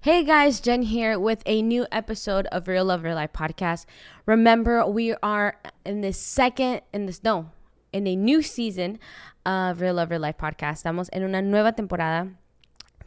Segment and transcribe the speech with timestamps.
[0.00, 3.84] Hey guys, Jen here with a new episode of Real Love Real Life podcast.
[4.26, 7.50] Remember, we are in the second, in this, no,
[7.92, 9.00] in a new season
[9.44, 10.84] of Real Love Real Life podcast.
[10.84, 12.28] Estamos en una nueva temporada,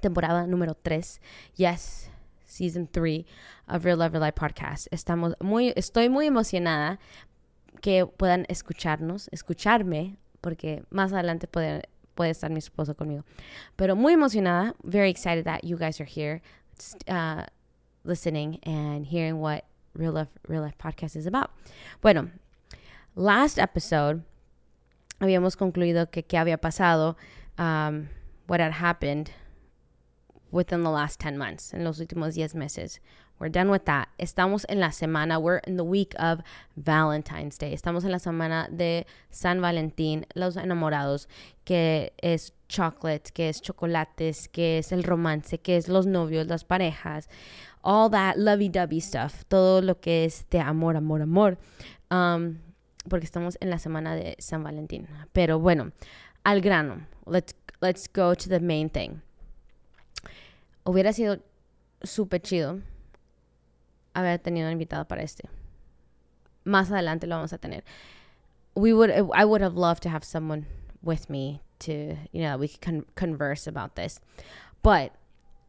[0.01, 1.21] temporada número 3.
[1.55, 2.09] Yes,
[2.45, 3.23] season 3
[3.69, 4.87] of Real Love Real Life podcast.
[4.91, 6.99] Estamos muy, estoy muy emocionada
[7.81, 11.83] que puedan escucharnos, escucharme, porque más adelante puede,
[12.15, 13.23] puede estar mi esposo conmigo.
[13.77, 16.41] Pero muy emocionada, very excited that you guys are here
[17.07, 17.45] uh,
[18.03, 21.51] listening and hearing what Real Life, Real Life Podcast is about.
[22.01, 22.31] Bueno,
[23.15, 24.23] last episode
[25.19, 27.15] habíamos concluido que qué había pasado,
[27.57, 28.09] um,
[28.47, 29.31] what had happened
[30.51, 32.99] within the last 10 months, en los últimos 10 meses.
[33.41, 34.09] We're done with that.
[34.19, 36.43] Estamos en la semana, we're in the week of
[36.75, 37.73] Valentine's Day.
[37.73, 41.27] Estamos en la semana de San Valentín, los enamorados,
[41.65, 46.63] que es chocolate, que es chocolates, que es el romance, que es los novios, las
[46.63, 47.29] parejas,
[47.81, 51.57] all that lovey-dovey stuff, todo lo que es de amor, amor, amor.
[52.11, 52.59] Um,
[53.09, 55.07] porque estamos en la semana de San Valentín.
[55.33, 55.93] Pero bueno,
[56.43, 57.07] al grano.
[57.25, 59.21] Let's, let's go to the main thing.
[60.83, 61.39] Hubiera sido
[62.03, 62.81] súper chido
[64.13, 65.49] haber tenido un invitado para este.
[66.63, 67.83] Más adelante lo vamos a tener.
[68.75, 70.65] We would, I would have loved to have someone
[71.01, 74.19] with me to, you know, we could con converse about this.
[74.83, 75.13] But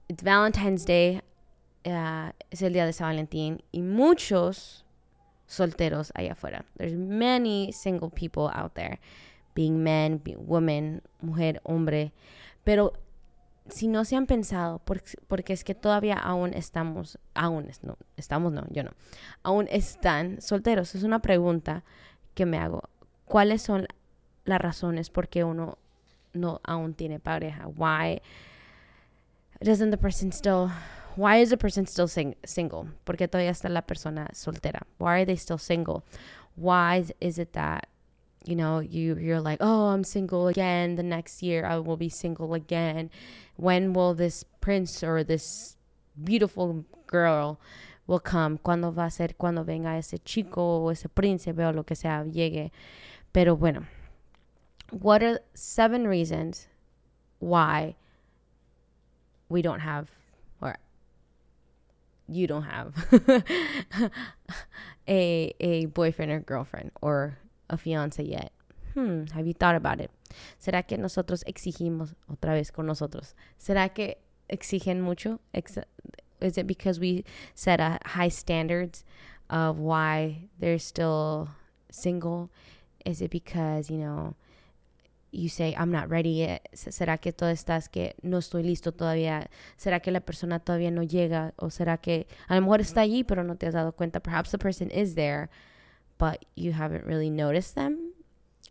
[0.08, 1.20] it's Valentine's Day,
[1.86, 4.84] uh, es el día de San Valentín, y muchos
[5.48, 6.64] solteros allá afuera.
[6.76, 8.98] There's many single people out there,
[9.54, 12.12] being men, being women, mujer, hombre.
[12.64, 12.92] Pero
[13.68, 18.52] si no se han pensado, porque, porque, es que todavía aún estamos, aún, no, estamos
[18.52, 18.90] no, yo no,
[19.42, 20.94] aún están solteros.
[20.94, 21.84] Es una pregunta
[22.34, 22.88] que me hago.
[23.24, 23.86] ¿Cuáles son
[24.44, 25.78] las razones por qué uno
[26.32, 27.68] no aún tiene pareja?
[27.68, 28.20] Why
[29.60, 30.70] doesn't the person still
[31.16, 32.86] why is the person still sing single?
[33.04, 34.82] ¿Por qué todavía está la persona soltera?
[34.98, 36.04] Why are they still single?
[36.56, 37.88] Why is it that
[38.44, 40.96] you know you you're like oh i'm single again.
[40.96, 43.10] The next year i will be single again.
[43.56, 45.76] When will this prince or this
[46.22, 47.60] beautiful girl
[48.06, 48.58] will come?
[48.58, 49.28] Cuando va a ser?
[49.38, 52.70] Cuando venga ese chico o ese príncipe o lo que sea llegue?
[53.32, 53.86] Pero bueno
[54.92, 56.68] what are seven reasons
[57.38, 57.96] why
[59.48, 60.10] we don't have
[60.60, 60.76] or
[62.28, 62.94] you don't have
[65.08, 67.38] a a boyfriend or girlfriend or
[67.72, 68.52] a fiance yet.
[68.94, 70.10] Hmm, have you thought about it?
[70.58, 73.34] ¿Será que nosotros exigimos otra vez con nosotros?
[73.58, 74.18] ¿Será que
[74.48, 75.40] exigen mucho?
[76.40, 77.24] Is it because we
[77.54, 79.04] set a high standards
[79.48, 81.48] of why they're still
[81.90, 82.50] single?
[83.04, 84.34] Is it because, you know,
[85.30, 86.68] you say, I'm not ready yet?
[86.74, 89.46] ¿Será que tú estás que no estoy listo todavía?
[89.78, 91.54] ¿Será que la persona todavía no llega?
[91.56, 94.20] ¿O será que a lo mejor está allí pero no te has dado cuenta?
[94.20, 95.48] Perhaps the person is there,
[96.22, 98.12] but you haven't really noticed them.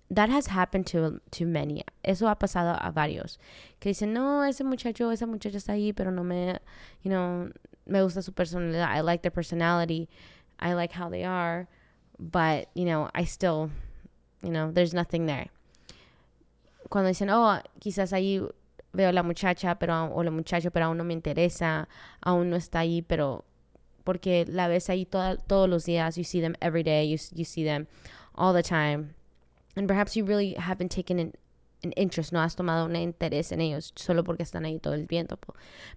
[0.10, 1.84] That has happened to, to many.
[2.02, 3.38] Eso ha pasado a varios.
[3.82, 6.58] Que dicen, no, ese muchacho, esa muchacha está ahí, pero no me,
[7.04, 7.52] you know,
[7.86, 8.88] me gusta su personalidad.
[8.88, 10.08] I like their personality.
[10.62, 11.68] I like how they are.
[12.18, 13.70] But, you know, I still,
[14.42, 15.48] you know, there's nothing there.
[16.90, 18.50] Cuando dicen, oh, quizás ahí
[18.94, 21.90] veo la muchacha, pero, o la muchacho, pero aún no me interesa,
[22.26, 23.44] aún no está ahí, pero
[24.04, 26.16] porque la ves ahí toda, todos los días.
[26.18, 27.08] You see them every day.
[27.10, 27.88] You, you see them
[28.36, 29.16] all the time.
[29.76, 31.34] And perhaps you really haven't taken an,
[31.84, 35.08] an interest, no has tomado un interés en ellos solo porque están ahí todo el
[35.08, 35.38] tiempo.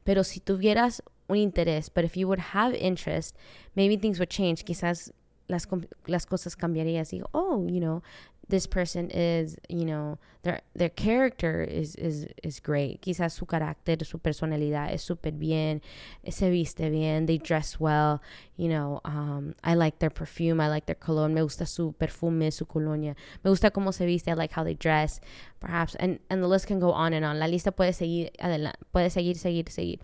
[0.04, 3.36] Pero si tuvieras un interés, but if you would have interest,
[3.74, 4.64] maybe things would change.
[4.64, 5.12] Quizás
[5.48, 5.68] las,
[6.06, 7.04] las cosas cambiarían.
[7.04, 8.02] Digo, oh, you know,
[8.48, 13.00] this person is, you know, their their character is is is great.
[13.00, 15.80] Quizás su carácter, su personalidad es súper bien,
[16.28, 18.20] se viste bien, they dress well,
[18.56, 22.50] you know, um, I like their perfume, I like their cologne, me gusta su perfume,
[22.50, 25.20] su colonia, me gusta cómo se viste, I like how they dress,
[25.60, 27.38] perhaps, and, and the list can go on and on.
[27.38, 30.00] La lista puede seguir adelante, puede seguir, seguir, seguir.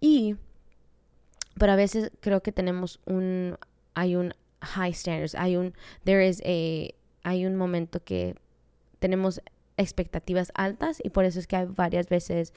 [0.00, 0.36] Y,
[1.58, 3.56] pero a veces creo que tenemos un,
[3.96, 5.72] hay un high standards, hay un,
[6.04, 8.36] there is a hay un momento que
[9.00, 9.40] tenemos
[9.76, 12.52] expectativas altas y por eso es que hay varias veces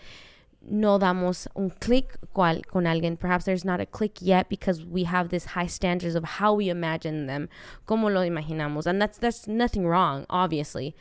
[0.61, 3.17] no damos un click con alguien.
[3.17, 6.69] Perhaps there's not a click yet because we have this high standards of how we
[6.69, 7.49] imagine them,
[7.85, 8.85] como lo imaginamos.
[8.85, 10.95] And that's, that's nothing wrong, obviously,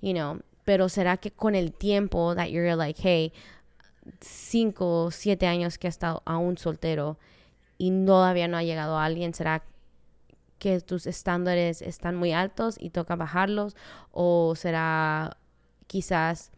[0.00, 0.40] you know.
[0.64, 3.32] Pero será que con el tiempo that you're like, hey,
[4.20, 7.16] cinco, siete años que he estado aún soltero
[7.78, 9.62] y todavía no ha llegado alguien, será
[10.60, 13.74] que tus estándares están muy altos y toca bajarlos
[14.12, 15.36] o será
[15.88, 16.52] quizás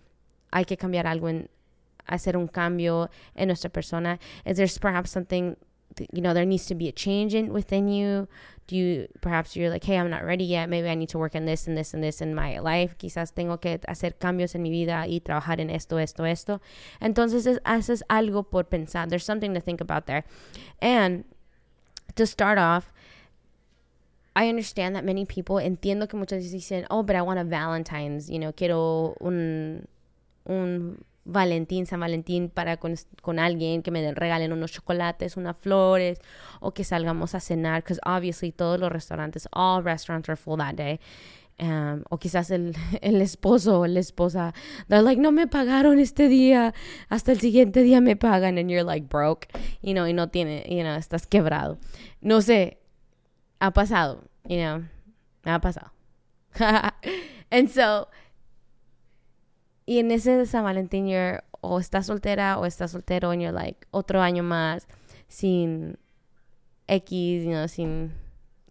[0.50, 1.48] hay que cambiar algo en
[2.06, 4.18] hacer un cambio en nuestra persona?
[4.44, 5.56] Is there perhaps something,
[6.12, 8.28] you know, there needs to be a change in within you?
[8.66, 10.68] Do you, perhaps you're like, hey, I'm not ready yet.
[10.68, 12.96] Maybe I need to work on this and this and this in my life.
[12.98, 16.60] Quizás tengo que hacer cambios en mi vida y trabajar en esto, esto, esto.
[17.00, 19.08] Entonces, es, haces algo por pensar.
[19.08, 20.24] There's something to think about there.
[20.80, 21.24] And
[22.14, 22.92] to start off,
[24.34, 27.44] I understand that many people, entiendo que muchas veces dicen, oh, but I want a
[27.44, 29.86] Valentine's, you know, quiero un,
[30.44, 35.56] un Valentín, San Valentín para con, con alguien, que me den, regalen unos chocolates, unas
[35.56, 36.18] flores,
[36.60, 40.74] o que salgamos a cenar, because obviously todos los restaurantes, all restaurants are full that
[40.74, 40.98] day.
[41.58, 44.54] Um, o quizás el, el esposo o la esposa,
[44.88, 46.74] they're like, no me pagaron este día,
[47.08, 49.46] hasta el siguiente día me pagan, and you're like broke,
[49.82, 51.78] you know, y no tiene, you know, estás quebrado.
[52.20, 52.81] No sé,
[53.62, 54.82] ha pasado, you know,
[55.44, 55.92] ha pasado.
[57.50, 58.08] and so,
[59.86, 63.86] y en ese San Valentín, you're, o estás soltera o estás soltero, and you're like,
[63.92, 64.88] otro año más
[65.28, 65.96] sin
[66.88, 68.12] X, you know, sin,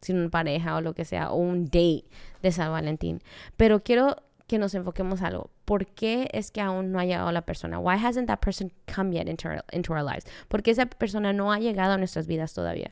[0.01, 2.03] sin una pareja o lo que sea, o un date
[2.41, 3.21] de San Valentín.
[3.55, 5.51] Pero quiero que nos enfoquemos algo.
[5.63, 7.79] ¿Por qué es que aún no ha llegado la persona?
[7.79, 10.25] Why hasn't that person come yet into our, into our lives?
[10.49, 12.91] ¿Por qué esa persona no ha llegado a nuestras vidas todavía?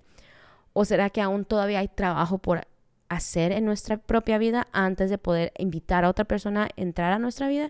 [0.79, 2.65] ¿O será que aún todavía hay trabajo por
[3.09, 7.19] hacer en nuestra propia vida antes de poder invitar a otra persona a entrar a
[7.19, 7.69] nuestra vida?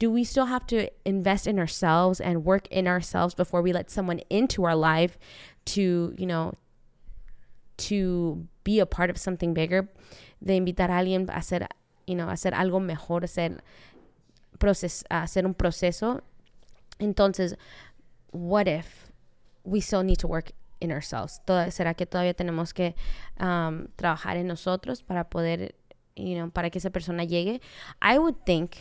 [0.00, 3.90] Do we still have to invest in ourselves and work in ourselves before we let
[3.90, 5.20] someone into our life
[5.66, 6.54] to, you know,
[7.76, 9.88] to be a part of something bigger?
[10.40, 11.64] De invitar a alguien a hacer,
[12.08, 13.60] you know, hacer algo mejor, hacer,
[14.58, 16.22] proces hacer un proceso.
[16.98, 17.54] Entonces,
[18.32, 19.12] what if
[19.62, 21.40] we still need to work in ourselves.
[21.70, 22.94] ¿Será que todavía tenemos que
[23.40, 25.74] um, trabajar en nosotros para poder,
[26.16, 27.60] you know, para que esa persona llegue?
[28.00, 28.76] I would think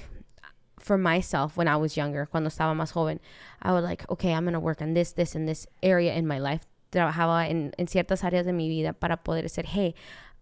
[0.79, 3.19] for myself when I was younger, cuando estaba más joven,
[3.61, 6.27] I would like, okay, I'm going to work on this, this, and this area in
[6.27, 6.61] my life.
[6.91, 9.93] Trabajaba en, en ciertas áreas de mi vida para poder decir, hey,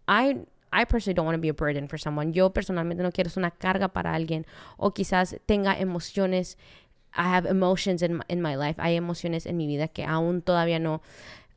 [0.08, 2.34] I I personally don't want to be a burden for someone.
[2.34, 4.46] Yo personalmente no quiero ser una carga para alguien
[4.78, 6.58] o quizás tenga emociones.
[7.16, 8.76] I have emotions in my, in my life.
[8.82, 11.02] Hay emociones en mi vida que aún todavía no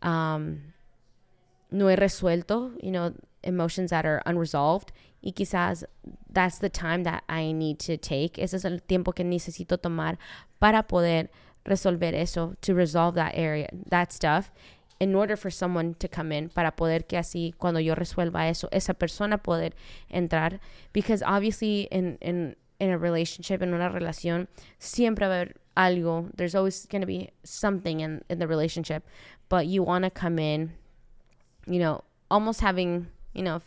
[0.02, 0.74] um,
[1.70, 4.92] no he resuelto, you know, emotions that are unresolved.
[5.22, 5.84] Y quizás
[6.30, 8.38] that's the time that I need to take.
[8.38, 10.16] Ese es el tiempo que necesito tomar
[10.60, 11.28] para poder
[11.66, 14.50] resolver eso, to resolve that area, that stuff,
[15.00, 18.68] in order for someone to come in, para poder que así, cuando yo resuelva eso,
[18.72, 19.74] esa persona poder
[20.12, 20.60] entrar.
[20.92, 24.48] Because obviously, in, in, in a relationship, en una relación,
[24.78, 26.30] siempre va a haber algo.
[26.36, 29.04] There's always going to be something in, in the relationship
[29.48, 30.72] but you want to come in,
[31.66, 33.60] you know, almost having, you know,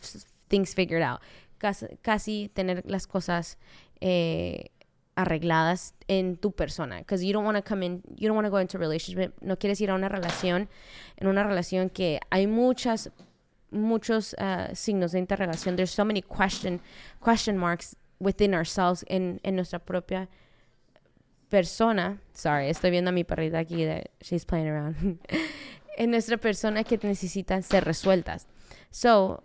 [0.48, 1.20] things figured out.
[1.58, 3.56] Casi, casi tener las cosas
[4.00, 4.68] eh,
[5.16, 6.98] arregladas en tu persona.
[6.98, 9.34] Because you don't want to come in, you don't want to go into a relationship.
[9.40, 10.68] No quieres ir a una relación,
[11.18, 13.10] en una relación que hay muchas,
[13.70, 15.76] muchos uh, signos de interrogación.
[15.76, 16.80] There's so many question,
[17.20, 20.28] question marks within ourselves, en, en nuestra propia
[21.52, 25.18] persona, sorry, estoy viendo a mi perrita aquí that she's playing around.
[25.98, 28.46] en nuestra persona que necesitan ser resueltas.
[28.90, 29.42] So,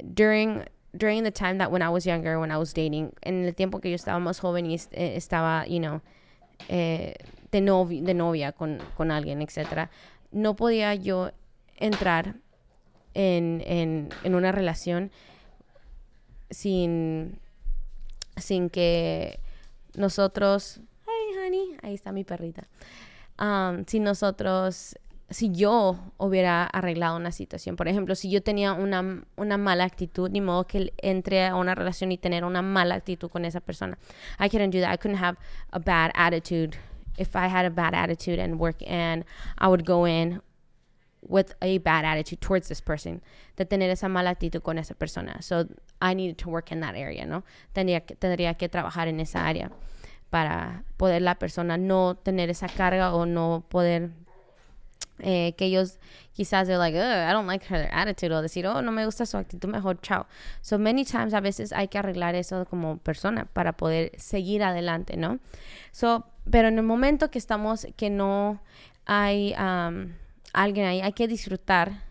[0.00, 3.52] during during the time that when I was younger, when I was dating, en el
[3.54, 6.02] tiempo que yo estaba más joven y eh, estaba, you know,
[6.68, 7.14] eh,
[7.50, 9.90] de, de novia con, con alguien, etc.,
[10.30, 11.32] no podía yo
[11.78, 12.36] entrar
[13.14, 15.10] en, en, en una relación
[16.50, 17.40] sin,
[18.36, 19.40] sin que
[19.94, 20.80] nosotros
[21.82, 22.68] ahí está mi perrita.
[23.86, 24.98] si nosotros,
[25.30, 30.30] si yo hubiera arreglado una situación, por ejemplo, si yo tenía una, una mala actitud,
[30.30, 33.98] ni modo que entre a una relación y tener una mala actitud con esa persona.
[34.38, 34.92] I couldn't do that.
[34.92, 35.36] I couldn't have
[35.72, 36.76] a bad attitude.
[37.16, 39.24] If I had a bad attitude and work and
[39.58, 40.40] I would go in
[41.20, 43.22] with a bad attitude towards this person,
[43.56, 45.42] de tener esa mala actitud con esa persona.
[45.42, 45.68] So
[46.00, 47.44] I needed to work in that area, ¿no?
[47.74, 49.70] Tendría que, tendría que trabajar en esa área
[50.30, 54.10] para poder la persona no tener esa carga o no poder
[55.20, 55.98] eh, que ellos
[56.32, 59.36] quizás they're like, I don't like her attitude o decir, oh, no me gusta su
[59.36, 60.26] actitud, mejor chao.
[60.60, 65.16] So many times a veces hay que arreglar eso como persona para poder seguir adelante,
[65.16, 65.40] ¿no?
[65.90, 68.60] So, pero en el momento que estamos, que no
[69.06, 70.12] hay um,
[70.52, 72.04] alguien ahí, hay que disfrutar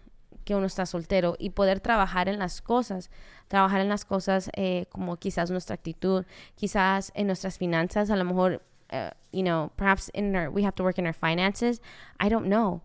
[0.43, 3.09] que uno está soltero y poder trabajar en las cosas
[3.47, 6.25] trabajar en las cosas eh, como quizás nuestra actitud,
[6.55, 8.61] quizás en nuestras finanzas, a lo mejor,
[8.91, 11.81] uh, you know, perhaps in our, we have to work in our finances.
[12.19, 12.81] I don't know.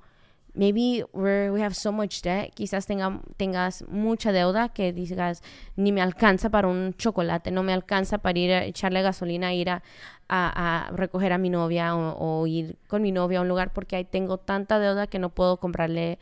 [0.54, 5.42] maybe we're, we have so much debt, quizás tenga, tengas mucha deuda que digas,
[5.76, 9.70] ni me alcanza para un chocolate, no me alcanza para ir a echarle gasolina, ir
[9.70, 9.82] a,
[10.28, 14.04] a, recoger a mi novia o, ir con mi novia a un lugar porque ahí
[14.04, 16.18] tengo tanta deuda que no puedo comprarle,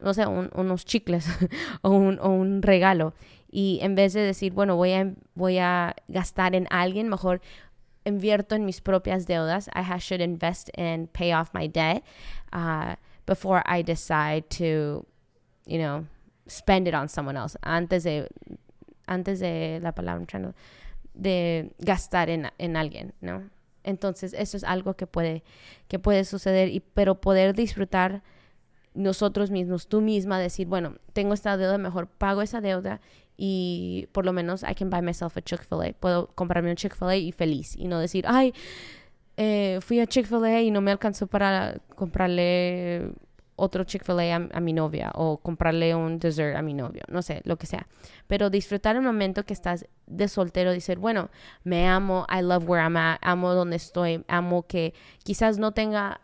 [0.00, 1.26] no sé, unos chicles
[1.82, 3.14] o, un, o un regalo.
[3.50, 7.40] Y en vez de decir, bueno, voy a, voy a gastar en alguien, mejor
[8.04, 9.68] invierto en mis propias deudas.
[9.74, 12.04] I should invest and pay off my debt
[12.52, 12.94] uh,
[13.26, 15.06] before I decide to,
[15.66, 16.06] you know,
[16.46, 17.58] spend it on someone else.
[17.62, 18.28] Antes de,
[19.06, 20.26] antes de la palabra,
[21.14, 23.50] de gastar en, en alguien, ¿no?
[23.82, 25.42] Entonces, eso es algo que puede,
[25.88, 28.22] que puede suceder, y, pero poder disfrutar
[28.94, 33.00] nosotros mismos, tú misma, decir, bueno, tengo esta deuda, mejor pago esa deuda
[33.42, 35.94] y por lo menos I can buy myself a Chick-fil-A.
[35.98, 38.52] Puedo comprarme un Chick-fil-A y feliz y no decir, ay,
[39.38, 43.12] eh, fui a Chick-fil-A y no me alcanzó para comprarle
[43.56, 47.56] otro Chick-fil-A a, mi novia o comprarle un dessert a mi novio, no sé, lo
[47.56, 47.86] que sea.
[48.26, 51.30] Pero disfrutar el momento que estás de soltero, decir, bueno,
[51.64, 54.92] me amo, I love where I'm at, amo donde estoy, amo que
[55.24, 56.20] quizás no tenga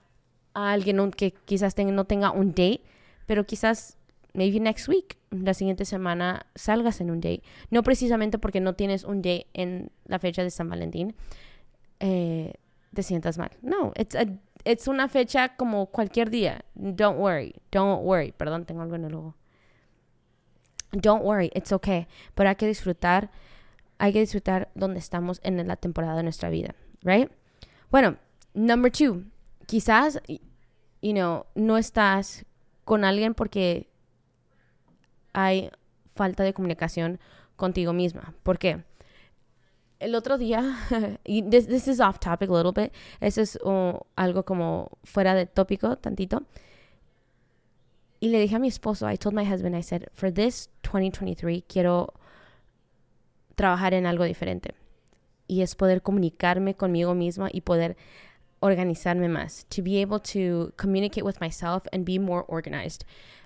[0.52, 2.82] a alguien que quizás no tenga un date,
[3.25, 3.96] pero quizás
[4.37, 7.43] maybe next week, la siguiente semana salgas en un date.
[7.71, 11.16] No precisamente porque no tienes un date en la fecha de San Valentín,
[12.00, 12.52] eh,
[12.95, 13.50] te sientas mal.
[13.62, 16.64] No, it's una fecha como cualquier día.
[16.75, 18.33] Don't worry, don't worry.
[18.33, 19.35] Perdón, tengo algo en el ojo.
[20.93, 22.07] Don't worry, it's okay.
[22.35, 23.31] Pero hay que disfrutar,
[23.99, 27.31] hay que disfrutar donde estamos en la temporada de nuestra vida, right?
[27.90, 28.16] Bueno,
[28.55, 29.25] number two,
[29.66, 32.45] quizás, you know, no estás
[32.85, 33.88] con alguien porque
[35.37, 35.71] hay
[36.14, 37.21] falta de comunicación
[37.57, 38.35] contigo misma.
[38.43, 38.83] ¿Por qué?
[39.99, 40.76] El otro día,
[41.25, 45.47] this, this, is off topic a little bit, eso es uh, algo como fuera de
[45.47, 46.43] tópico tantito.
[48.19, 51.64] Y le dije a mi esposo, I told my husband, I said, for this 2023
[51.69, 52.14] quiero
[53.55, 54.75] trabajar en algo diferente.
[55.49, 57.97] Y es poder comunicarme conmigo misma y poder
[58.61, 59.66] organizarme más.
[59.69, 63.05] To be able to communicate with myself and be more organized.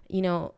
[0.09, 0.55] You know,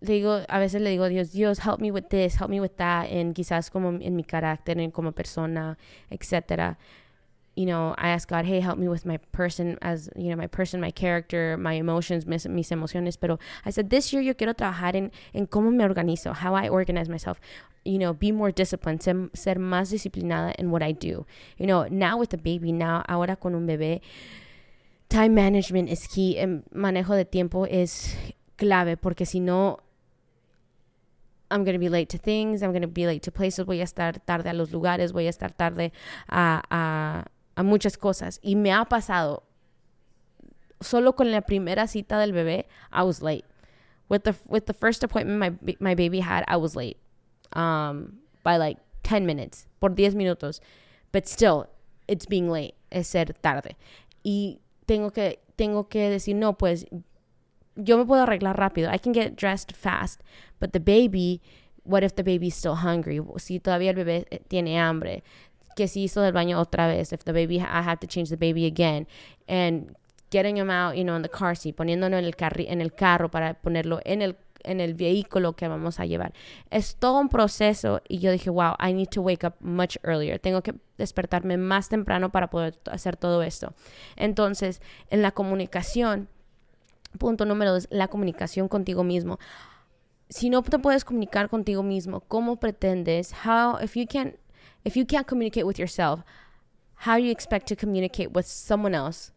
[0.00, 3.06] digo, a veces le digo Dios, Dios, help me with this, help me with that,
[3.10, 5.76] en quizás como en mi carácter, en como persona,
[6.10, 6.78] etcétera.
[7.56, 10.46] You know, I ask God, hey, help me with my person, as, you know, my
[10.46, 13.18] person, my character, my emotions, mis, mis emociones.
[13.18, 16.68] Pero I said, this year yo quiero trabajar en, en cómo me organizo, how I
[16.68, 17.40] organize myself.
[17.82, 21.24] You know, be more disciplined, ser, ser más disciplinada in what I do.
[21.56, 24.02] You know, now with the baby, now, ahora con un bebé,
[25.08, 26.36] time management is key.
[26.36, 28.14] El manejo de tiempo es
[28.58, 29.78] clave porque si no,
[31.50, 33.80] I'm going to be late to things, I'm going to be late to places, voy
[33.80, 35.92] a estar tarde a los lugares, voy a estar tarde
[36.28, 37.24] a, a,
[37.56, 38.40] a muchas cosas.
[38.42, 39.42] Y me ha pasado,
[40.80, 43.44] solo con la primera cita del bebé, I was late.
[44.08, 46.96] With the, with the first appointment my, my baby had, I was late
[47.54, 50.60] um, by like 10 minutes, por 10 minutos.
[51.12, 51.66] But still,
[52.08, 53.76] it's being late, es ser tarde.
[54.24, 56.84] Y tengo que, tengo que decir, no, pues
[57.76, 58.92] yo me puedo arreglar rápido.
[58.92, 60.22] I can get dressed fast.
[60.58, 61.40] But the baby,
[61.84, 63.20] what if the baby's still hungry?
[63.38, 65.22] Si todavía el bebé eh, tiene hambre.
[65.76, 67.12] Que si hizo del baño otra vez.
[67.12, 69.06] If the baby, I have to change the baby again.
[69.46, 69.94] And
[70.30, 71.76] getting him out, you know, in the car seat.
[71.76, 75.68] Poniéndolo en el, carri en el carro para ponerlo en el en el vehículo que
[75.68, 76.32] vamos a llevar.
[76.70, 80.40] Es todo un proceso y yo dije, wow, I need to wake up much earlier.
[80.40, 83.74] Tengo que despertarme más temprano para poder hacer todo esto.
[84.16, 86.28] Entonces, en la comunicación,
[87.16, 89.38] Punto número dos, la comunicación contigo mismo.
[90.28, 93.32] Si no te puedes comunicar contigo mismo, ¿cómo pretendes?
[93.44, 94.36] How, if you can't,
[94.84, 96.24] if you can't communicate with yourself,
[97.06, 99.32] how do you expect to communicate with someone else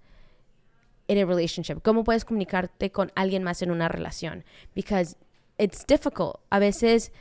[1.07, 1.81] in a relationship?
[1.83, 4.43] ¿Cómo puedes comunicarte con alguien más en una relación?
[4.73, 5.15] Because
[5.57, 6.39] it's difficult.
[6.51, 7.11] A veces,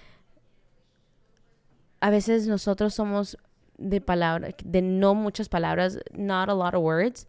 [2.00, 3.36] a veces nosotros somos
[3.78, 7.26] de palabras, de no muchas palabras, not a lot of words,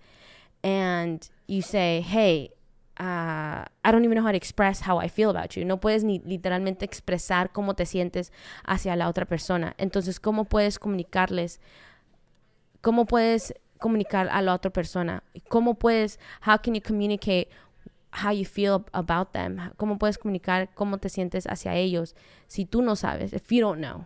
[0.63, 2.51] and you say, hey,
[2.99, 5.63] uh, I don't even know how to express how I feel about you.
[5.63, 8.31] No puedes ni literalmente expresar cómo te sientes
[8.65, 9.73] hacia la otra persona.
[9.77, 11.61] Entonces, ¿cómo puedes comunicarles?
[12.81, 15.23] ¿Cómo puedes comunicar a la otra persona?
[15.47, 17.49] ¿Cómo puedes, how can you communicate
[18.11, 19.71] how you feel about them?
[19.77, 22.15] ¿Cómo puedes comunicar cómo te sientes hacia ellos
[22.47, 24.05] si tú no sabes, if you don't know?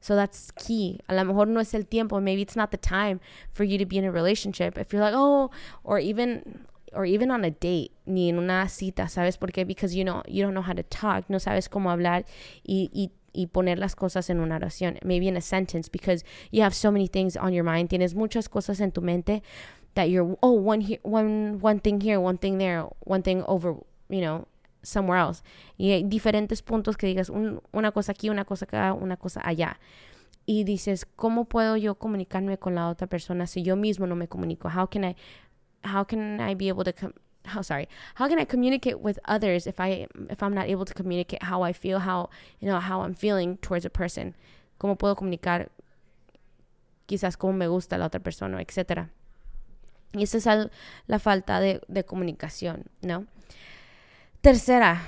[0.00, 1.00] So that's key.
[1.08, 2.20] A lo mejor no es el tiempo.
[2.20, 3.20] Maybe it's not the time
[3.52, 4.76] for you to be in a relationship.
[4.76, 5.50] If you're like, oh,
[5.82, 9.66] or even or even on a date, ni en una cita, ¿sabes por qué?
[9.66, 12.24] Because you know, you don't know how to talk, no sabes cómo hablar
[12.62, 16.62] y, y, y poner las cosas en una oración, maybe in a sentence, because you
[16.62, 19.42] have so many things on your mind, tienes muchas cosas en tu mente
[19.94, 23.74] that you're, oh, one here, one, one thing here, one thing there, one thing over,
[24.08, 24.46] you know,
[24.82, 25.42] somewhere else.
[25.78, 29.40] Y hay diferentes puntos que digas un, una cosa aquí, una cosa acá, una cosa
[29.44, 29.78] allá.
[30.46, 34.28] Y dices, ¿cómo puedo yo comunicarme con la otra persona si yo mismo no me
[34.28, 34.68] comunico?
[34.68, 35.16] How can I,
[35.84, 36.92] how can I be able to,
[37.44, 40.94] how sorry, how can I communicate with others if I, if I'm not able to
[40.94, 44.34] communicate how I feel, how, you know, how I'm feeling towards a person?
[44.78, 45.68] ¿Cómo puedo comunicar
[47.06, 49.10] quizás cómo me gusta la otra persona, etcétera?
[50.12, 50.70] Y esa es
[51.06, 53.26] la falta de, de comunicación, ¿no?
[54.40, 55.02] Tercera,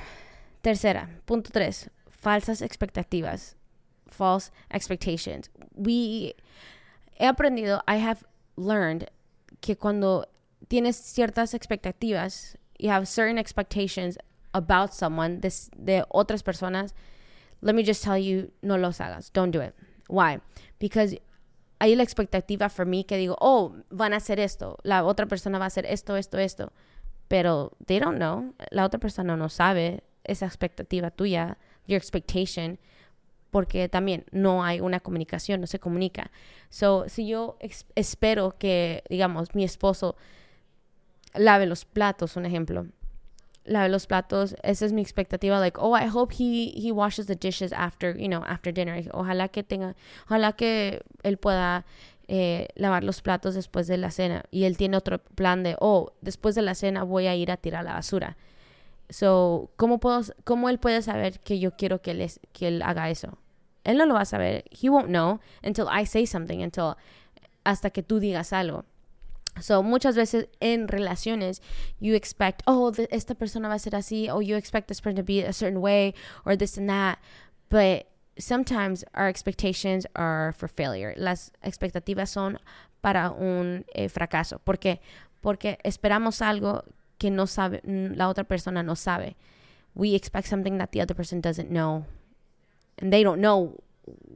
[0.63, 3.57] tercera, punto tres, falsas expectativas,
[4.09, 5.51] false expectations.
[5.75, 6.35] We,
[7.19, 8.25] he aprendido, I have
[8.57, 9.11] learned
[9.61, 10.27] que cuando
[10.69, 14.19] tienes ciertas expectativas, you have certain expectations
[14.53, 16.95] about someone, de, de otras personas,
[17.61, 19.33] let me just tell you, no los hagas.
[19.33, 19.75] Don't do it.
[20.09, 20.41] Why?
[20.79, 21.19] Because
[21.81, 25.59] hay la expectativa for me que digo, oh, van a hacer esto, la otra persona
[25.59, 26.73] va a hacer esto, esto, esto
[27.29, 28.55] pero they don't know.
[28.71, 32.79] La otra persona no sabe esa expectativa tuya, your expectation,
[33.51, 36.31] porque también no hay una comunicación, no se comunica.
[36.69, 37.57] So, si yo
[37.95, 40.17] espero que, digamos, mi esposo
[41.37, 42.87] lave los platos, un ejemplo,
[43.65, 47.35] lave los platos, esa es mi expectativa, like, oh, I hope he, he washes the
[47.35, 49.03] dishes after, you know, after dinner.
[49.13, 49.95] Ojalá que tenga,
[50.27, 51.85] ojalá que él pueda
[52.29, 56.13] eh, lavar los platos después de la cena y él tiene otro plan de, oh,
[56.21, 58.37] después de la cena voy a ir a tirar la basura.
[59.09, 63.11] So, ¿cómo, puedo, ¿cómo él puede saber que yo quiero que él, que él haga
[63.11, 63.39] eso?
[63.85, 64.65] Él no lo va a saber.
[64.71, 66.97] He won't know until I say something, until
[67.65, 68.85] hasta que tú digas algo.
[69.61, 71.61] So, muchas veces en relaciones,
[71.99, 75.23] you expect, oh, esta persona va a ser así, or you expect this person to
[75.23, 77.19] be a certain way, or this and that.
[77.71, 78.07] But
[78.39, 81.15] sometimes our expectations are for failure.
[81.17, 82.59] Las expectativas son
[83.01, 84.61] para un eh, fracaso.
[84.65, 85.01] ¿Por qué?
[85.41, 86.85] Porque esperamos algo
[87.19, 89.37] que no sabe, la otra persona no sabe.
[89.95, 92.05] We expect something that the other person doesn't know.
[92.99, 93.81] And they don't know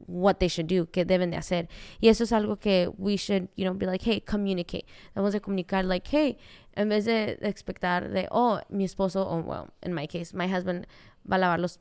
[0.06, 1.68] what they should do, qué deben de hacer.
[2.00, 4.86] Y eso es algo que we should, you know, be like, hey, communicate.
[5.14, 6.38] Debemos de comunicar, like, hey,
[6.74, 10.86] en vez de expectar de, oh, mi esposo, oh, well, in my case, my husband
[11.30, 11.78] va a lavar los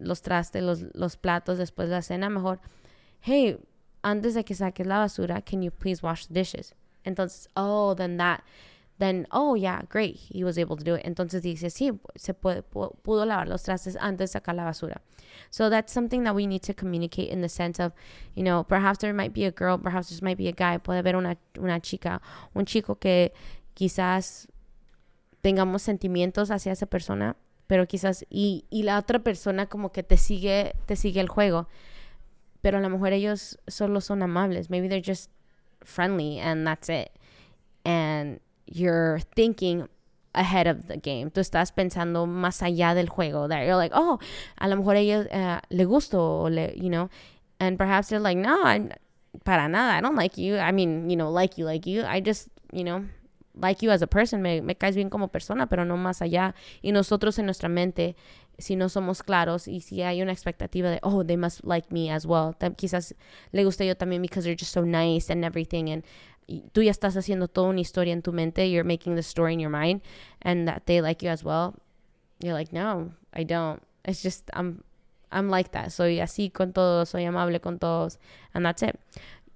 [0.00, 2.60] los trastes, los, los platos después de la cena, mejor,
[3.20, 3.58] hey,
[4.02, 6.74] antes de que saques la basura, can you please wash the dishes?
[7.04, 8.42] Entonces, oh, then that,
[9.00, 11.04] then, oh, yeah, great, he was able to do it.
[11.04, 15.00] Entonces dice, sí, se puede, pudo lavar los trastes antes de sacar la basura.
[15.50, 17.92] So that's something that we need to communicate in the sense of,
[18.34, 20.98] you know, perhaps there might be a girl, perhaps there might be a guy, puede
[20.98, 22.20] haber una, una chica,
[22.54, 23.32] un chico que
[23.74, 24.46] quizás
[25.42, 27.36] tengamos sentimientos hacia esa persona
[27.70, 31.68] pero quizás y, y la otra persona como que te sigue te sigue el juego
[32.62, 35.30] pero a lo mejor ellos solo son amables maybe they're just
[35.82, 37.10] friendly and that's it
[37.84, 39.88] and you're thinking
[40.34, 41.30] ahead of the game.
[41.30, 44.18] Tú estás pensando más allá del juego that you're like oh
[44.58, 47.10] a lo mejor a ellos uh, le gusto le you know
[47.58, 48.90] and perhaps they're like no I'm,
[49.44, 50.58] para nada I don't like you.
[50.58, 52.04] I mean you know like you like you.
[52.04, 53.04] I just you know
[53.54, 56.54] like you as a person, me, me caes bien como persona, pero no más allá.
[56.82, 58.16] Y nosotros en nuestra mente,
[58.58, 62.10] si no somos claros y si hay una expectativa de, oh, they must like me
[62.10, 63.14] as well, quizás
[63.52, 65.90] le guste yo también because they're just so nice and everything.
[65.90, 66.04] And
[66.72, 69.60] tú ya estás haciendo toda una historia en tu mente, you're making the story in
[69.60, 70.02] your mind,
[70.42, 71.74] and that they like you as well.
[72.40, 73.82] You're like, no, I don't.
[74.04, 74.82] It's just, I'm,
[75.30, 75.92] I'm like that.
[75.92, 78.18] Soy así con todos, soy amable con todos,
[78.54, 78.98] and that's it.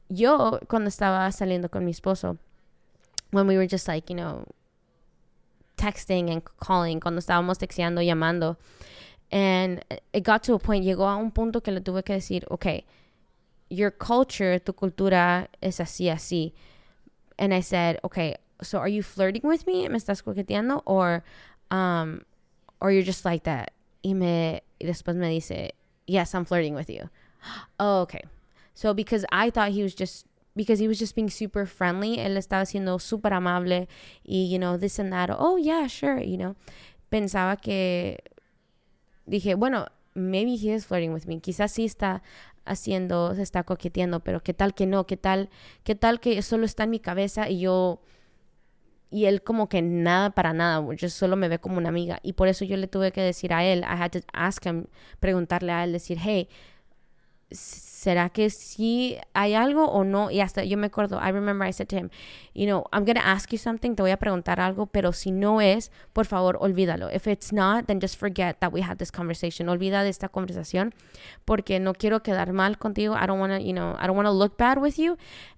[0.09, 2.39] Yo, cuando estaba saliendo con mi esposo,
[3.31, 4.45] when we were just like, you know,
[5.77, 8.57] texting and calling, cuando estábamos texteando, llamando.
[9.33, 12.45] And it got to a point, llegó a un punto que le tuve que decir,
[12.51, 12.85] okay,
[13.69, 16.53] your culture, tu cultura es así, así.
[17.39, 19.89] And I said, okay, so are you flirting with me?
[19.89, 20.83] ¿Me estás coqueteando?
[20.87, 21.25] Or,
[21.71, 22.23] um,
[22.81, 23.73] or you're just like that.
[24.03, 25.73] Y, me, y después me dice,
[26.07, 27.09] yes, I'm flirting with you.
[27.79, 28.23] Oh, okay.
[28.73, 32.19] So because I thought he was just because he was just being super friendly.
[32.19, 33.89] Él estaba siendo súper amable
[34.25, 35.31] y, you know, this and that.
[35.31, 36.57] Oh, yeah, sure, you know.
[37.11, 38.19] Pensaba que,
[39.29, 41.41] dije, bueno, maybe he is flirting with me.
[41.41, 42.23] Quizás sí está
[42.65, 45.51] haciendo, se está coqueteando, pero qué tal que no, qué tal,
[45.83, 48.01] qué tal que solo está en mi cabeza y yo,
[49.11, 52.19] y él como que nada para nada, yo solo me ve como una amiga.
[52.23, 54.87] Y por eso yo le tuve que decir a él, I had to ask him,
[55.21, 56.49] preguntarle a él, decir, hey,
[58.05, 60.31] ¿será que sí hay algo o no?
[60.31, 62.11] Y hasta yo me acuerdo, I remember I said to him,
[62.53, 65.31] you know, I'm going to ask you something, te voy a preguntar algo, pero si
[65.31, 67.09] no es, por favor, olvídalo.
[67.11, 69.69] If it's not, then just forget that we had this conversation.
[69.69, 70.93] Olvida de esta conversación
[71.47, 73.15] porque no quiero quedar mal contigo.
[73.15, 75.17] I don't want to, you know, I don't want to look bad with you.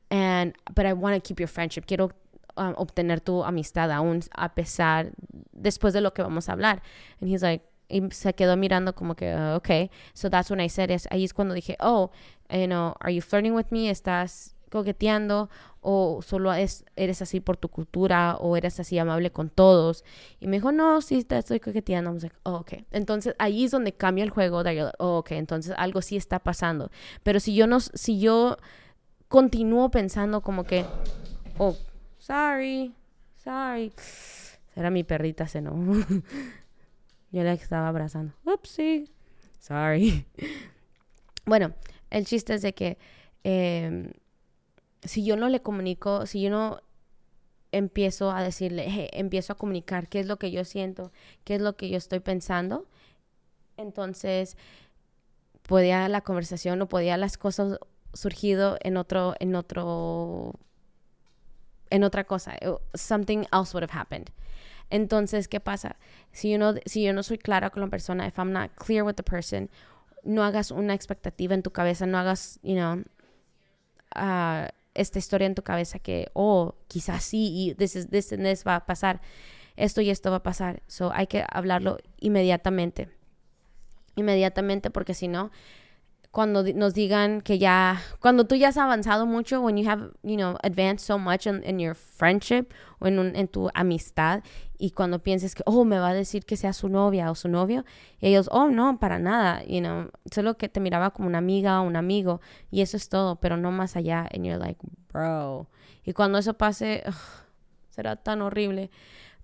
[0.08, 1.84] And, but I want to keep your friendship.
[1.86, 2.12] Quiero
[2.56, 5.10] um, obtener tu amistad aún a pesar
[5.52, 6.80] después de lo que vamos a hablar.
[7.20, 9.90] And he's like, y se quedó mirando como que, uh, okay.
[10.14, 11.02] So that's when I said it.
[11.10, 12.10] Ahí es cuando dije, oh,
[12.50, 13.90] you know, are you flirting with me?
[13.90, 15.48] ¿Estás coqueteando?
[15.80, 18.36] ¿O solo es, eres así por tu cultura?
[18.40, 20.04] ¿O eres así amable con todos?
[20.40, 22.10] Y me dijo, no, sí, te estoy coqueteando.
[22.10, 22.86] I was like, oh, okay.
[22.90, 24.62] Entonces ahí es donde cambia el juego.
[24.62, 25.38] Like, oh, okay.
[25.38, 26.90] Entonces algo sí está pasando.
[27.22, 28.56] Pero si yo no, si yo
[29.28, 30.84] continúo pensando como que,
[31.58, 31.76] oh,
[32.18, 32.94] sorry,
[33.36, 33.92] sorry.
[34.74, 35.72] Era mi perrita, se no.
[37.36, 38.32] Yo la estaba abrazando.
[38.46, 39.10] Upsi.
[39.60, 40.26] Sorry.
[41.44, 41.74] Bueno,
[42.10, 42.98] el chiste es de que
[43.44, 44.10] em,
[45.02, 46.80] si yo no le comunico, si yo no
[47.70, 51.12] empiezo a decirle, empiezo a comunicar qué es lo que yo siento,
[51.44, 52.88] qué es lo que yo estoy pensando,
[53.76, 54.56] entonces
[55.62, 57.78] podía la conversación o podía las cosas
[58.12, 60.54] surgido en otro, en otro,
[61.90, 62.56] en otra cosa.
[62.94, 64.32] Something else would have happened.
[64.90, 65.96] Entonces, ¿qué pasa?
[66.32, 69.04] Si yo no, si yo no soy clara con la persona, if I'm not clear
[69.04, 69.70] with the person,
[70.22, 73.02] no hagas una expectativa en tu cabeza, no hagas, you know,
[74.16, 78.44] uh, esta historia en tu cabeza que, oh, quizás sí, y this, is, this and
[78.44, 79.20] this va a pasar,
[79.76, 80.82] esto y esto va a pasar.
[80.86, 83.08] So, hay que hablarlo inmediatamente.
[84.14, 85.50] Inmediatamente, porque si no,
[86.36, 90.36] cuando nos digan que ya, cuando tú ya has avanzado mucho, when you have, you
[90.36, 94.42] know, advanced so much in, your friendship o en, en, tu amistad,
[94.76, 97.48] y cuando pienses que, oh, me va a decir que sea su novia o su
[97.48, 97.86] novio,
[98.20, 101.84] ellos, oh, no, para nada, you know, solo que te miraba como una amiga o
[101.84, 104.78] un amigo, y eso es todo, pero no más allá, and you're like,
[105.10, 105.68] bro.
[106.04, 107.02] Y cuando eso pase,
[107.88, 108.90] será tan horrible.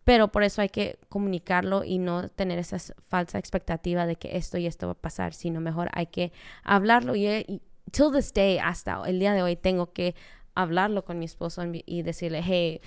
[0.04, 4.58] Pero por eso hay que comunicarlo y no tener esa falsa expectativa de que esto
[4.58, 6.32] y esto va a pasar, sino mejor hay que
[6.64, 7.14] hablarlo.
[7.14, 7.62] Y,
[7.92, 10.14] till this day, hasta el día de hoy, tengo que
[10.54, 12.80] hablarlo con mi esposo y decirle, hey,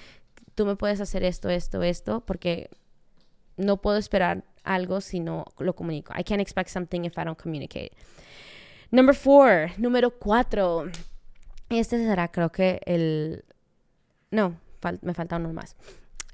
[0.56, 2.69] tú me puedes hacer esto, esto, esto, porque
[3.58, 6.13] no puedo esperar algo si no lo comunico.
[6.17, 7.91] I can't expect something if I don't communicate.
[8.91, 10.86] Number four, número cuatro.
[11.69, 13.45] Este será, creo que el.
[14.32, 14.58] No,
[15.01, 15.75] me falta uno más.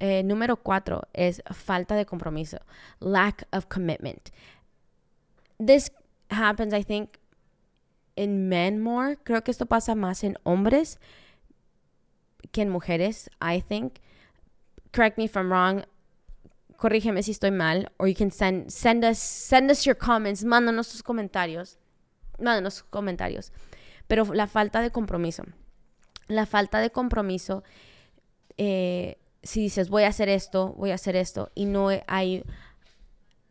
[0.04, 2.58] Eh, número cuatro es falta de compromiso,
[3.00, 4.32] lack of commitment.
[5.64, 5.92] This
[6.32, 7.20] happens, I think,
[8.16, 9.18] in men more.
[9.18, 11.00] Creo que esto pasa más en hombres
[12.52, 14.00] que en mujeres, I think.
[14.92, 15.84] Correct me if I'm wrong.
[16.78, 17.92] Corrígeme si estoy mal.
[18.00, 20.44] Or you can send, send, us, send us your comments.
[20.44, 21.78] Mándanos tus comentarios.
[22.40, 23.52] Mándanos comentarios.
[24.08, 25.44] Pero la falta de compromiso.
[26.28, 27.64] La falta de compromiso
[28.58, 32.44] eh, si dices voy a hacer esto, voy a hacer esto y no hay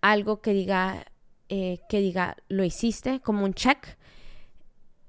[0.00, 1.04] algo que diga
[1.48, 3.98] eh, que diga lo hiciste como un check,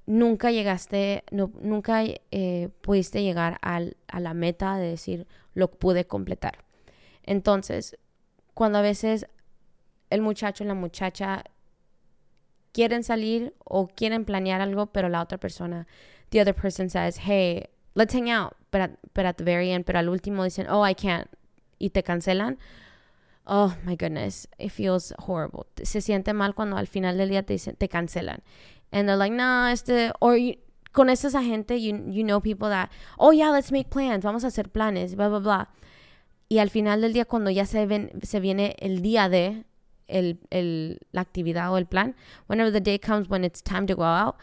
[0.05, 6.05] nunca llegaste, no, nunca eh, pudiste llegar al, a la meta de decir lo pude
[6.05, 6.65] completar.
[7.23, 7.97] Entonces,
[8.53, 9.27] cuando a veces
[10.09, 11.43] el muchacho y la muchacha
[12.71, 15.87] quieren salir o quieren planear algo, pero la otra persona,
[16.29, 19.99] the other person says, hey, let's hang out, pero, pero at the very end, pero
[19.99, 21.27] al último dicen, oh, I can't,
[21.77, 22.57] y te cancelan.
[23.45, 25.65] Oh my goodness, it feels horrible.
[25.83, 28.41] Se siente mal cuando al final del día te dicen, te cancelan.
[28.91, 30.37] And they're like, no, este, or
[30.91, 34.47] con esa gente, you, you know people that, oh yeah, let's make plans, vamos a
[34.47, 35.67] hacer planes, blah, blah, blah.
[36.49, 39.63] Y al final del día, cuando ya se, ven, se viene el día de
[40.07, 42.15] el, el, la actividad o el plan,
[42.47, 44.35] whenever the day comes when it's time to go out,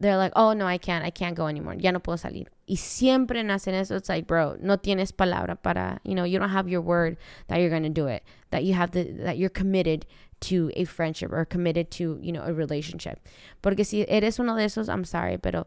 [0.00, 2.48] they're like, oh, no, I can't, I can't go anymore, ya no puedo salir.
[2.70, 6.50] Y siempre nacen eso, it's like, bro, no tienes palabra para, you know, you don't
[6.50, 7.16] have your word
[7.48, 10.06] that you're going to do it, that you have the, that you're committed
[10.38, 13.18] to a friendship or committed to, you know, a relationship.
[13.60, 15.66] Porque si eres uno de esos, I'm sorry, pero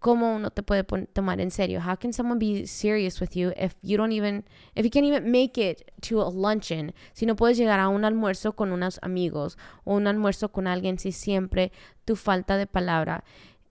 [0.00, 0.82] ¿cómo uno te puede
[1.12, 1.78] tomar en serio?
[1.78, 4.42] How can someone be serious with you if you don't even,
[4.74, 6.92] if you can't even make it to a luncheon?
[7.12, 10.98] Si no puedes llegar a un almuerzo con unos amigos o un almuerzo con alguien,
[10.98, 11.70] si siempre
[12.04, 13.22] tu falta de palabra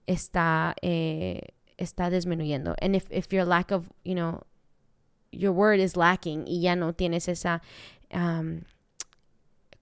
[0.06, 1.40] está, eh,
[1.80, 2.74] está disminuyendo.
[2.80, 4.42] And if, if your lack of, you know,
[5.32, 7.60] your word is lacking y ya no tienes esa,
[8.12, 8.62] um,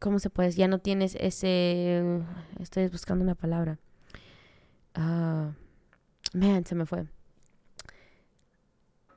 [0.01, 0.53] ¿cómo se puede?
[0.55, 2.23] Ya no tienes ese,
[2.61, 3.79] estoy buscando una palabra.
[4.97, 5.53] Uh,
[6.33, 7.07] man, se me fue.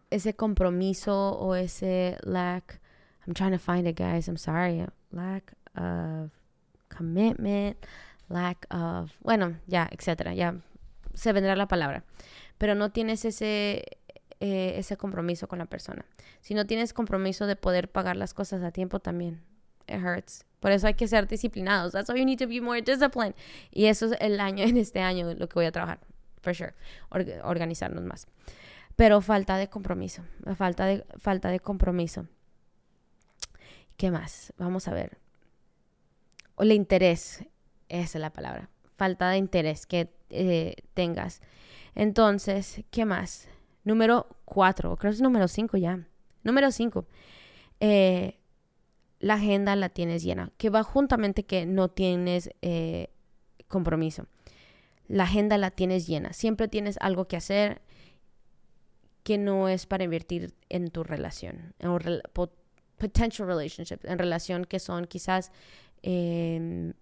[0.09, 2.79] Ese compromiso o ese lack,
[3.25, 4.27] I'm trying to find it, guys.
[4.27, 4.85] I'm sorry.
[5.13, 6.31] Lack of
[6.89, 7.77] commitment,
[8.29, 10.33] lack of, bueno, ya, etcétera.
[10.33, 10.55] Ya
[11.13, 12.03] se vendrá la palabra,
[12.57, 13.97] pero no tienes ese,
[14.39, 16.05] eh, ese compromiso con la persona.
[16.41, 19.41] Si no tienes compromiso de poder pagar las cosas a tiempo también,
[19.87, 20.45] it hurts.
[20.59, 21.91] Por eso hay que ser disciplinados.
[21.93, 23.35] That's why you need to be more disciplined.
[23.71, 25.99] Y eso es el año, en este año, lo que voy a trabajar,
[26.41, 26.73] for sure.
[27.43, 28.27] organizarnos más.
[28.95, 30.23] Pero falta de compromiso,
[30.55, 32.27] falta de, falta de compromiso.
[33.97, 34.53] ¿Qué más?
[34.57, 35.17] Vamos a ver.
[36.55, 37.45] O el interés,
[37.89, 38.69] esa es la palabra.
[38.97, 41.41] Falta de interés que eh, tengas.
[41.95, 43.47] Entonces, ¿qué más?
[43.83, 46.07] Número cuatro, creo que es número cinco ya.
[46.43, 47.05] Número cinco.
[47.79, 48.39] Eh,
[49.19, 53.09] la agenda la tienes llena, que va juntamente que no tienes eh,
[53.67, 54.27] compromiso.
[55.07, 57.81] La agenda la tienes llena, siempre tienes algo que hacer
[59.23, 62.21] que no es para invertir en tu relación, en
[62.97, 65.51] potential relationships, en relación que son quizás
[66.01, 66.93] em,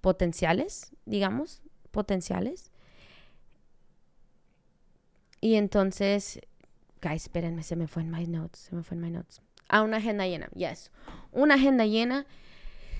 [0.00, 2.72] potenciales, digamos, potenciales.
[5.40, 6.40] Y entonces,
[7.00, 9.40] guys, espérenme, se me fue en my notes, se me fue en my notes
[9.72, 10.48] a una agenda llena.
[10.54, 10.92] Yes.
[11.32, 12.26] Una agenda llena.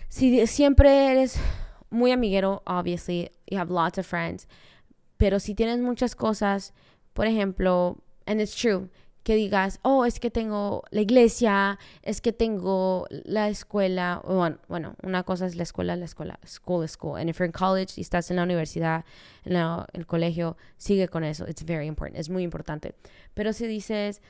[0.09, 1.38] Si siempre eres
[1.90, 4.48] muy amiguero, obviously, you have lots of friends.
[5.18, 6.72] Pero si tienes muchas cosas,
[7.12, 8.88] por ejemplo, and it's true,
[9.22, 14.20] que digas, oh, es que tengo la iglesia, es que tengo la escuela.
[14.24, 17.18] Bueno, bueno, una cosa es la escuela, la escuela, school school.
[17.18, 19.04] And if you're in college y estás en la universidad,
[19.44, 19.56] en
[19.92, 21.46] el colegio, sigue con eso.
[21.48, 22.94] It's very important, es muy importante.
[23.35, 24.20] Pero si dices,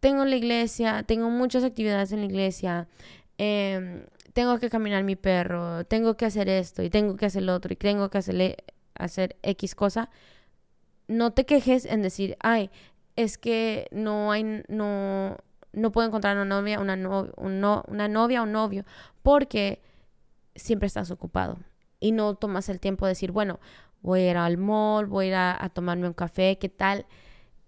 [0.00, 2.88] tengo la iglesia, tengo muchas actividades en la iglesia,
[3.38, 7.54] em, tengo que caminar mi perro, tengo que hacer esto y tengo que hacer lo
[7.54, 8.56] otro y tengo que hacerle,
[8.94, 10.10] hacer X cosa,
[11.08, 12.70] no te quejes en decir, ay,
[13.16, 15.38] es que no hay, no,
[15.72, 16.96] no puedo encontrar una novia, una,
[17.36, 18.84] una novia o un novio,
[19.22, 19.82] porque
[20.54, 21.58] siempre estás ocupado
[22.00, 23.60] y no tomas el tiempo de decir, bueno,
[24.02, 27.06] voy a ir al mall, voy a ir a tomarme un café, ¿qué tal?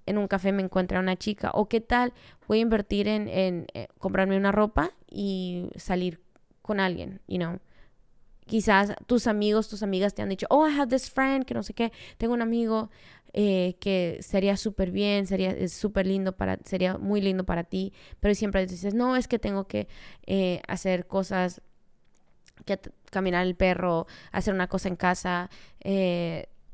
[0.06, 2.12] en un café me encuentra una chica o qué tal
[2.48, 6.20] voy a invertir en, en, eh, comprarme una ropa y salir
[6.62, 7.58] con alguien, you know.
[8.46, 11.62] Quizás tus amigos, tus amigas te han dicho, oh, I have this friend, que no
[11.62, 12.90] sé qué, tengo un amigo
[13.32, 18.34] eh, que sería súper bien, sería súper lindo para, sería muy lindo para ti, pero
[18.34, 19.88] siempre dices, no, es que tengo que
[20.26, 21.60] eh, hacer cosas,
[22.64, 22.78] que
[23.10, 25.50] caminar el perro, hacer una cosa en casa,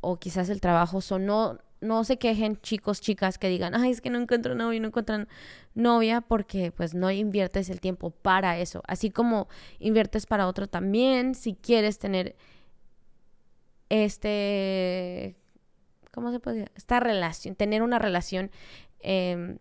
[0.01, 4.01] o quizás el trabajo, son no no se quejen chicos, chicas que digan, ay, es
[4.01, 5.29] que no encuentro novio, no encuentran
[5.75, 8.83] novia, porque pues no inviertes el tiempo para eso.
[8.87, 12.37] Así como inviertes para otro también, si quieres tener
[13.93, 15.37] este,
[16.13, 16.73] ¿cómo se decir?
[16.75, 18.51] Esta relación, tener una relación
[19.01, 19.59] em,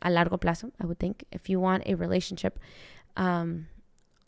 [0.00, 2.60] a largo plazo, I would think, if you want a relationship,
[3.16, 3.66] um,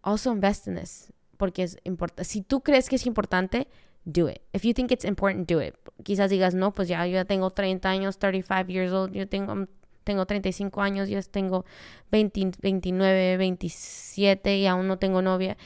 [0.02, 2.24] also invest in this, porque es importante.
[2.24, 3.68] Si tú crees que es importante,
[4.04, 4.42] do it.
[4.52, 5.74] If you think it's important, do it.
[6.02, 9.54] Quizás digas, no, pues ya yo ya tengo 30 años, 35 years old, yo tengo,
[9.54, 9.66] mm,
[10.04, 11.64] tengo 35 años, yo tengo
[12.10, 15.56] 20, 29, 27 y aún no tengo novia.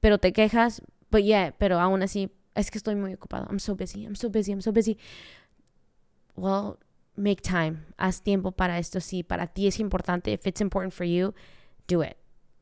[0.00, 3.46] Pero te quejas, but yeah, pero aún así, es que estoy muy ocupado.
[3.48, 4.98] I'm so busy, I'm so busy, I'm so busy.
[6.36, 6.78] Well,
[7.16, 7.84] make time.
[7.96, 9.00] Haz tiempo para esto.
[9.00, 11.34] Si para ti es importante, if it's important for you,
[11.86, 12.16] do it.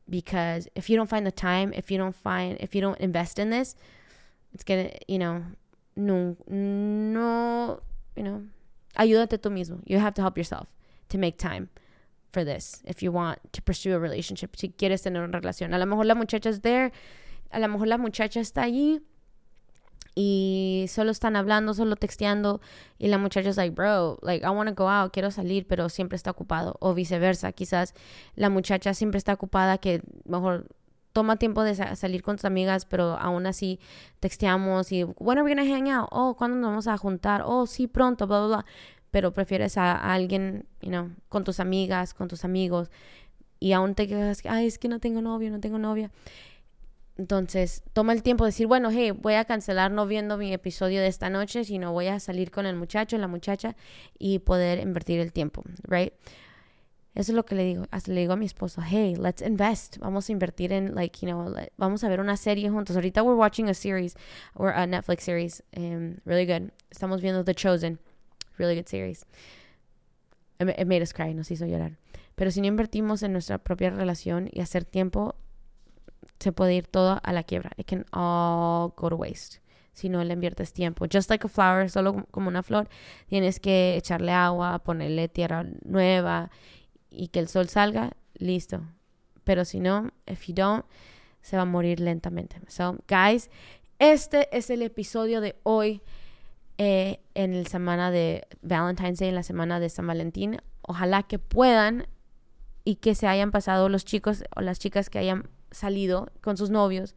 [0.07, 3.39] Because if you don't find the time, if you don't find, if you don't invest
[3.39, 3.75] in this,
[4.53, 5.43] it's gonna, you know,
[5.95, 7.79] no, no,
[8.15, 8.43] you know,
[8.95, 9.81] ayúdate tú mismo.
[9.85, 10.67] You have to help yourself
[11.09, 11.69] to make time
[12.31, 15.73] for this if you want to pursue a relationship, si quieres tener una relación.
[15.73, 19.01] A lo mejor la muchacha es a lo mejor la muchacha está allí
[20.15, 22.61] y solo están hablando, solo texteando
[22.97, 25.89] y la muchacha es like, bro, like I want to go out, quiero salir, pero
[25.89, 27.93] siempre está ocupado o viceversa, quizás
[28.35, 30.67] la muchacha siempre está ocupada que mejor
[31.13, 33.79] toma tiempo de salir con tus amigas, pero aún así
[34.19, 36.09] texteamos y, when are we hang out?
[36.11, 37.43] Oh, ¿cuándo nos vamos a juntar?
[37.45, 38.65] Oh, sí, pronto, bla, bla, bla.
[39.11, 42.89] Pero prefieres a, alguien, you know, con tus amigas, con tus amigos,
[43.59, 46.11] y aún te quedas, ay, es que no tengo novio, no tengo novia.
[47.15, 50.99] Entonces, toma el tiempo de decir, bueno, hey, voy a cancelar no viendo mi episodio
[50.99, 53.75] de esta noche, sino voy a salir con el muchacho, la muchacha
[54.17, 56.11] y poder invertir el tiempo, right?
[57.15, 59.97] Eso es lo que le digo, hasta le digo a mi esposo, hey, let's invest,
[59.99, 62.95] vamos a invertir en, like, you know, vamos a ver una serie juntos.
[62.95, 64.15] Ahorita we're watching a series,
[64.55, 66.71] or a Netflix series, um, really good.
[66.89, 67.99] Estamos viendo The Chosen,
[68.57, 69.27] really good series.
[70.59, 71.97] It, made us cry, nos hizo llorar.
[72.35, 75.35] Pero si no invertimos en nuestra propia relación y hacer tiempo,
[76.39, 77.71] se puede ir todo a la quiebra.
[77.77, 79.59] It can all go to waste
[79.93, 81.05] si no le inviertes tiempo.
[81.05, 82.89] Just like a flower, solo como una flor,
[83.27, 86.49] tienes que echarle agua, ponerle tierra nueva
[87.13, 88.81] y que el sol salga, listo.
[89.43, 90.85] Pero si no, if you don't,
[91.41, 92.59] se va a morir lentamente.
[92.67, 93.49] So, guys,
[93.99, 96.01] este es el episodio de hoy
[96.77, 100.57] eh, en la semana de Valentine's Day, en la semana de San Valentín.
[100.81, 102.07] Ojalá que puedan
[102.83, 106.69] y que se hayan pasado los chicos o las chicas que hayan salido con sus
[106.69, 107.15] novios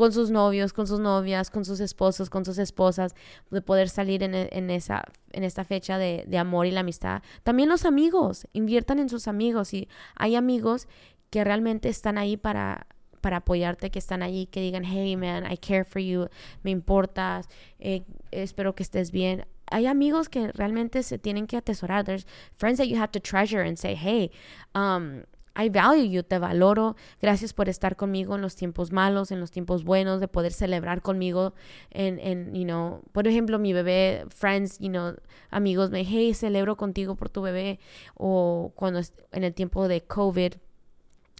[0.00, 3.14] con sus novios, con sus novias, con sus esposos, con sus esposas,
[3.50, 7.22] de poder salir en, en esa, en esta fecha de, de amor y la amistad.
[7.42, 9.74] También los amigos, inviertan en sus amigos.
[9.74, 10.88] Y hay amigos
[11.28, 12.86] que realmente están ahí para
[13.20, 16.28] para apoyarte, que están allí, que digan, hey man, I care for you,
[16.62, 19.44] me importas, eh, espero que estés bien.
[19.70, 22.06] Hay amigos que realmente se tienen que atesorar.
[22.06, 24.30] There's friends that you have to treasure and say, hey,
[24.74, 25.24] um,
[25.60, 26.96] I value you, te valoro.
[27.20, 31.02] Gracias por estar conmigo en los tiempos malos, en los tiempos buenos, de poder celebrar
[31.02, 31.54] conmigo.
[31.90, 35.14] En, en you know, por ejemplo, mi bebé, friends, you know,
[35.50, 37.78] amigos me, hey, celebro contigo por tu bebé.
[38.14, 39.00] O cuando
[39.32, 40.54] en el tiempo de COVID,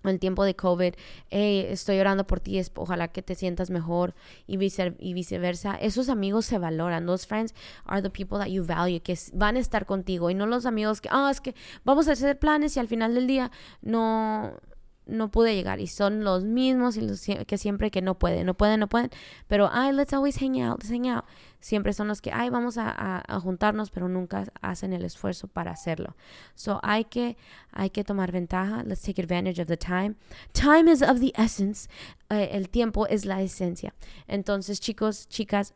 [0.05, 0.95] el tiempo de COVID,
[1.31, 4.15] hey, estoy orando por ti, ojalá que te sientas mejor
[4.47, 4.59] y,
[4.99, 5.75] y viceversa.
[5.75, 7.07] Esos amigos se valoran.
[7.07, 10.47] Those friends are the people that you value, que van a estar contigo y no
[10.47, 13.51] los amigos que, ah, es que vamos a hacer planes y al final del día
[13.83, 14.55] no,
[15.11, 18.55] no pude llegar y son los mismos y los que siempre que no pueden, no
[18.55, 19.11] pueden, no pueden,
[19.49, 21.25] pero ay, let's always hang out, let's hang out.
[21.61, 25.73] Siempre son los que, ay, vamos a, a, juntarnos, pero nunca hacen el esfuerzo para
[25.73, 26.17] hacerlo.
[26.55, 27.37] So hay que,
[27.71, 30.15] hay que tomar ventaja, let's take advantage of the time.
[30.53, 31.89] Time is of the essence,
[32.31, 33.95] eh, el tiempo es la esencia.
[34.27, 35.75] Entonces, chicos, chicas,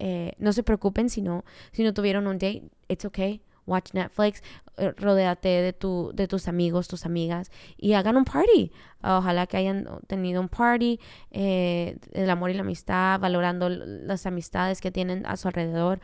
[0.00, 4.42] eh, no se preocupen si no, si no tuvieron un date, it's okay watch Netflix,
[4.76, 8.72] eh, rodeate de, tu, de tus amigos, tus amigas y hagan un party.
[9.02, 10.98] Ojalá que hayan tenido un party,
[11.30, 16.00] eh, el amor y la amistad, valorando las amistades que tienen a su alrededor,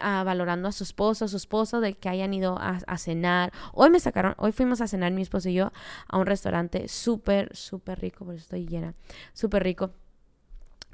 [0.00, 3.52] valorando a su esposo, a su esposo, de que hayan ido a, cenar.
[3.74, 5.70] Hoy me sacaron, hoy fuimos a cenar mi esposo y yo
[6.08, 8.94] a un restaurante súper, súper rico, porque estoy llena,
[9.34, 9.90] súper rico.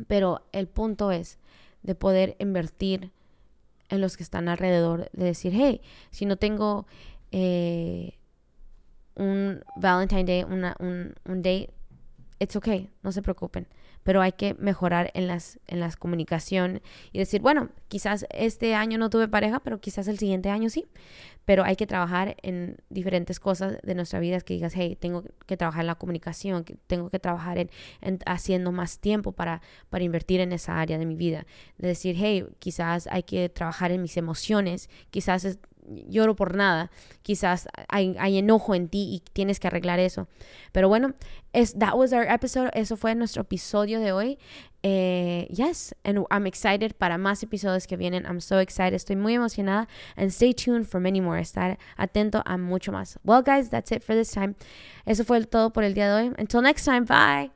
[0.09, 1.38] Pero el punto es
[1.83, 3.12] de poder invertir
[3.88, 6.87] en los que están alrededor, de decir, hey, si no tengo
[7.33, 8.14] eh,
[9.14, 11.70] un Valentine Day, una, un, un date,
[12.38, 13.66] it's okay, no se preocupen
[14.07, 18.99] pero hay que mejorar en las, en las comunicación y decir, bueno, quizás este año
[18.99, 20.87] no tuve pareja, pero quizás el siguiente año sí,
[21.45, 25.57] pero hay que trabajar en diferentes cosas de nuestra vida, que digas, hey, tengo que
[25.57, 27.69] trabajar en la comunicación, tengo que trabajar en,
[28.27, 31.45] haciendo más tiempo para, para invertir en esa área de mi vida,
[31.77, 35.59] de decir, hey, quizás hay que trabajar en mis emociones, quizás
[36.09, 36.90] lloro por nada,
[37.22, 40.29] quizás hay, hay, enojo en ti y tienes que arreglar eso.
[40.72, 41.14] Pero bueno,
[41.53, 44.38] es, that was our episode, eso fue nuestro episodio de hoy.
[44.83, 48.25] Eh, yes, and I'm excited para más episodios que vienen.
[48.25, 49.88] I'm so excited, estoy muy emocionada.
[50.16, 53.18] And stay tuned for many more, estar atento a mucho más.
[53.25, 54.55] Well, guys, that's it for this time.
[55.05, 56.35] Eso fue todo por el día de hoy.
[56.38, 57.56] Until next time, bye.